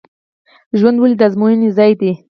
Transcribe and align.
ژوند 0.79 0.97
ولې 0.99 1.15
د 1.17 1.21
ازموینې 1.27 1.69
ځای 1.77 1.91
دی؟ 1.99 2.11